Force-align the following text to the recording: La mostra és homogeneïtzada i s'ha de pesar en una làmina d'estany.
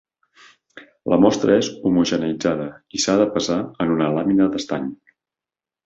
La 1.13 1.19
mostra 1.25 1.59
és 1.65 1.69
homogeneïtzada 1.91 2.67
i 2.99 3.05
s'ha 3.07 3.19
de 3.23 3.31
pesar 3.39 3.61
en 3.87 3.97
una 4.01 4.13
làmina 4.19 4.53
d'estany. 4.57 4.93